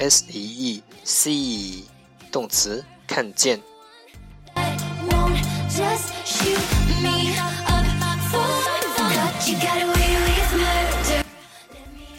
[0.00, 0.82] S E E.
[1.04, 1.84] See.
[2.36, 3.62] 动词看见。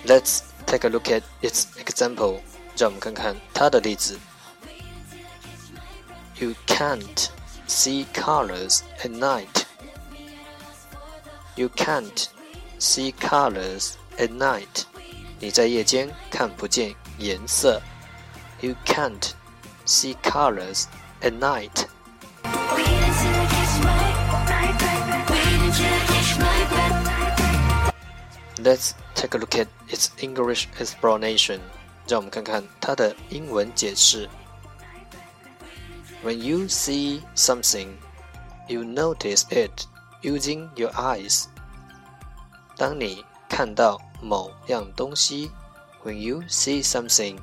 [0.06, 2.39] Let's take a look at its example.
[2.75, 4.17] 让我们看看它的例子。
[6.39, 7.30] You can't
[7.67, 9.66] see colors at night.
[11.56, 12.28] You can't
[12.80, 14.86] see colors at night.
[15.39, 17.82] 你在夜间看不见 颜色。
[18.61, 19.33] You can't
[19.86, 20.86] see colors
[21.21, 21.88] at night.
[28.58, 31.60] Let's take a look at its English explanation.
[32.08, 34.30] 让我们看看它的英文解释。
[36.23, 37.89] When you see something,
[38.67, 39.86] you notice it
[40.21, 41.45] using your eyes.
[42.76, 45.52] 当你看到某样东西
[46.04, 47.38] ，When you see something